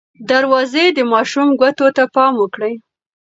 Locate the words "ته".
1.95-2.03